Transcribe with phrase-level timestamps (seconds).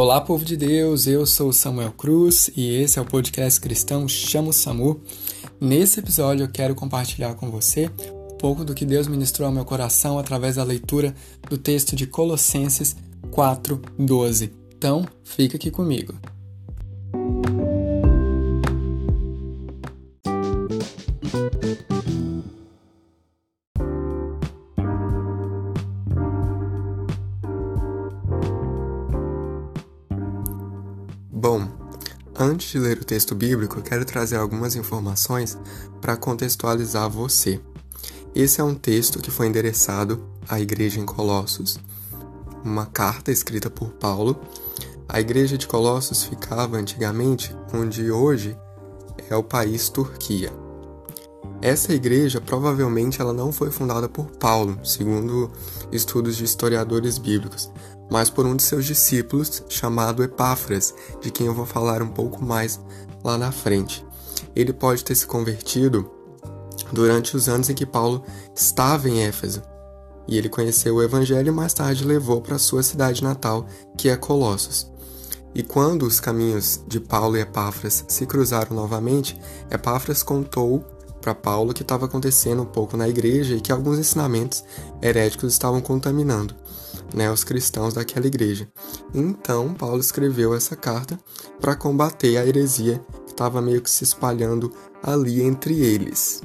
[0.00, 4.50] Olá, povo de Deus, eu sou Samuel Cruz e esse é o podcast cristão Chamo
[4.50, 5.02] Samu.
[5.60, 9.62] Nesse episódio eu quero compartilhar com você um pouco do que Deus ministrou ao meu
[9.62, 11.14] coração através da leitura
[11.50, 12.96] do texto de Colossenses
[13.30, 14.50] 4:12.
[14.74, 16.14] Então, fica aqui comigo.
[31.40, 31.66] Bom,
[32.38, 35.56] antes de ler o texto bíblico, quero trazer algumas informações
[35.98, 37.58] para contextualizar você.
[38.34, 41.80] Esse é um texto que foi endereçado à igreja em Colossos,
[42.62, 44.38] uma carta escrita por Paulo.
[45.08, 48.54] A igreja de Colossos ficava antigamente onde hoje
[49.30, 50.52] é o país Turquia.
[51.62, 55.50] Essa igreja provavelmente ela não foi fundada por Paulo, segundo
[55.92, 57.70] estudos de historiadores bíblicos,
[58.10, 62.42] mas por um de seus discípulos chamado Epáfras, de quem eu vou falar um pouco
[62.42, 62.80] mais
[63.22, 64.04] lá na frente.
[64.56, 66.10] Ele pode ter se convertido
[66.92, 69.62] durante os anos em que Paulo estava em Éfeso,
[70.26, 73.66] e ele conheceu o Evangelho e mais tarde levou para sua cidade natal,
[73.98, 74.90] que é Colossos.
[75.54, 79.38] E quando os caminhos de Paulo e Epáfras se cruzaram novamente,
[79.70, 80.84] Epáfras contou
[81.20, 84.64] para Paulo que estava acontecendo um pouco na igreja e que alguns ensinamentos
[85.02, 86.54] heréticos estavam contaminando
[87.14, 88.68] né, os cristãos daquela igreja.
[89.14, 91.18] Então, Paulo escreveu essa carta
[91.60, 96.42] para combater a heresia que estava meio que se espalhando ali entre eles.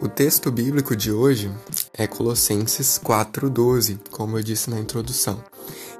[0.00, 1.52] O texto bíblico de hoje
[1.92, 5.44] é Colossenses 4:12, como eu disse na introdução.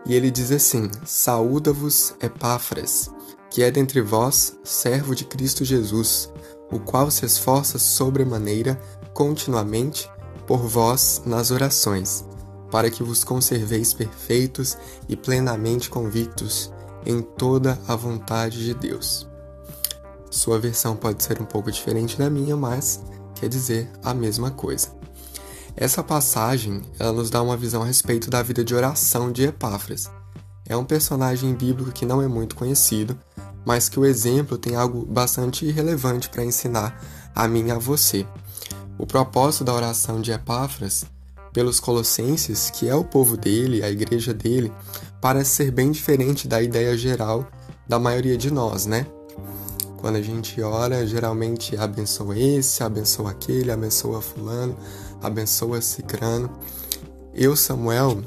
[0.07, 3.11] E ele diz assim: Saúda-vos Epáfras,
[3.51, 6.33] que é dentre vós servo de Cristo Jesus,
[6.71, 8.81] o qual se esforça sobremaneira
[9.13, 10.11] continuamente
[10.47, 12.25] por vós nas orações
[12.71, 16.73] para que vos conserveis perfeitos e plenamente convictos
[17.05, 19.29] em toda a vontade de Deus.
[20.31, 23.01] Sua versão pode ser um pouco diferente da minha, mas
[23.35, 24.89] quer dizer a mesma coisa.
[25.77, 30.11] Essa passagem ela nos dá uma visão a respeito da vida de oração de Epáfras.
[30.67, 33.19] É um personagem bíblico que não é muito conhecido,
[33.65, 37.01] mas que o exemplo tem algo bastante relevante para ensinar
[37.35, 38.27] a mim e a você.
[38.99, 41.05] O propósito da oração de Epáfras
[41.53, 44.73] pelos colossenses, que é o povo dele, a igreja dele,
[45.21, 47.47] parece ser bem diferente da ideia geral
[47.89, 49.07] da maioria de nós, né?
[49.97, 54.77] Quando a gente ora, geralmente abençoa esse, abençoa aquele, abençoa fulano,
[55.21, 56.51] abençoa cicrano.
[57.35, 58.23] Eu, Samuel,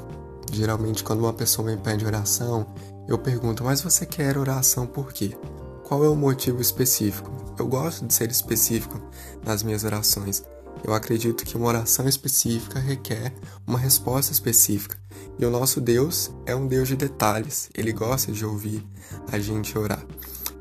[0.52, 2.66] geralmente quando uma pessoa me pede oração,
[3.06, 5.36] eu pergunto, mas você quer oração por quê?
[5.84, 7.30] Qual é o motivo específico?
[7.58, 9.00] Eu gosto de ser específico
[9.44, 10.42] nas minhas orações.
[10.82, 13.32] Eu acredito que uma oração específica requer
[13.66, 14.96] uma resposta específica.
[15.38, 18.84] E o nosso Deus é um Deus de detalhes, ele gosta de ouvir
[19.30, 20.04] a gente orar.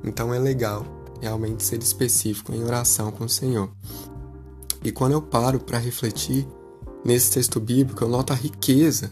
[0.03, 0.85] Então é legal
[1.21, 3.69] realmente ser específico em oração com o Senhor.
[4.83, 6.45] E quando eu paro para refletir
[7.05, 9.11] nesse texto bíblico, eu noto a riqueza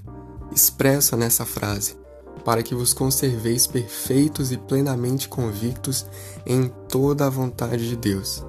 [0.54, 1.96] expressa nessa frase,
[2.44, 6.06] para que vos conserveis perfeitos e plenamente convictos
[6.46, 8.46] em toda a vontade de Deus.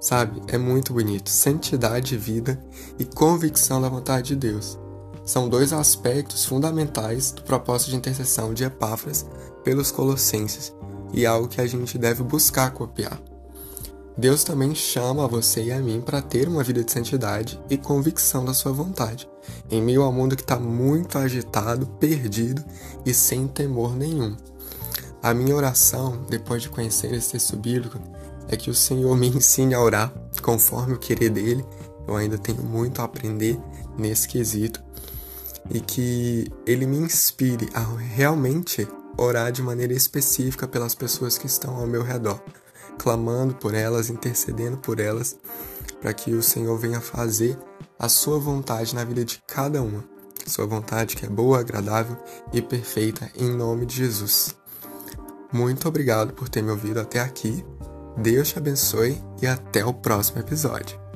[0.00, 0.40] Sabe?
[0.46, 1.28] É muito bonito.
[1.28, 2.62] Santidade, vida
[2.98, 4.78] e convicção da vontade de Deus.
[5.24, 9.26] São dois aspectos fundamentais do propósito de intercessão de Epáfras
[9.64, 10.72] pelos Colossenses
[11.12, 13.20] e algo que a gente deve buscar copiar.
[14.18, 18.44] Deus também chama você e a mim para ter uma vida de santidade e convicção
[18.44, 19.30] da sua vontade,
[19.70, 22.64] em meio ao mundo que está muito agitado, perdido
[23.06, 24.36] e sem temor nenhum.
[25.22, 28.00] A minha oração, depois de conhecer esse texto bíblico,
[28.48, 30.12] é que o Senhor me ensine a orar
[30.42, 31.64] conforme o querer dele.
[32.08, 33.56] Eu ainda tenho muito a aprender
[33.96, 34.82] nesse quesito
[35.70, 41.76] e que ele me inspire a realmente orar de maneira específica pelas pessoas que estão
[41.76, 42.42] ao meu redor,
[42.98, 45.36] clamando por elas, intercedendo por elas,
[46.00, 47.58] para que o Senhor venha fazer
[47.98, 50.04] a sua vontade na vida de cada uma.
[50.46, 52.16] Sua vontade que é boa, agradável
[52.52, 54.56] e perfeita em nome de Jesus.
[55.52, 57.64] Muito obrigado por ter me ouvido até aqui
[58.18, 61.07] Deus te abençoe e até o próximo episódio.